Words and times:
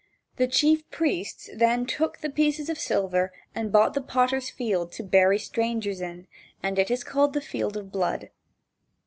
The 0.37 0.47
chief 0.47 0.89
priests 0.89 1.47
then 1.55 1.85
took 1.85 2.17
the 2.21 2.29
pieces 2.31 2.69
of 2.69 2.79
silver 2.79 3.31
and 3.53 3.71
bought 3.71 3.93
the 3.93 4.01
potter's 4.01 4.49
field 4.49 4.91
to 4.93 5.03
bury 5.03 5.37
strangers 5.37 6.01
in, 6.01 6.25
and 6.63 6.79
it 6.79 6.89
is 6.89 7.03
called 7.03 7.33
the 7.33 7.39
field 7.39 7.77
of 7.77 7.91
blood. 7.91 8.31